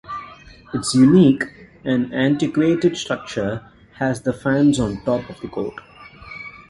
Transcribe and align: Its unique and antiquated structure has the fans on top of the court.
Its 0.73 0.95
unique 0.95 1.43
and 1.85 2.11
antiquated 2.11 2.97
structure 2.97 3.69
has 3.99 4.23
the 4.23 4.33
fans 4.33 4.79
on 4.79 4.99
top 5.05 5.29
of 5.29 5.39
the 5.41 5.47
court. 5.47 5.79